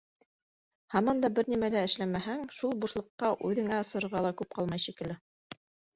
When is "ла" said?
4.29-4.33